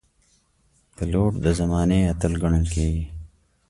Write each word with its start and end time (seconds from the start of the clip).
پیلوټ 0.95 1.31
د 1.43 1.47
زمانې 1.59 1.99
اتل 2.11 2.33
ګڼل 2.41 2.65
کېږي. 2.73 3.03